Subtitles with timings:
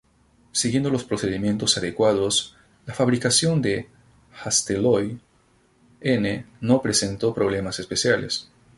[0.51, 2.55] Siguiendo los procedimientos adecuados,
[2.87, 3.87] la fabricación de
[4.43, 5.19] Hastelloy-N
[6.59, 8.49] no presentó problemas especiales.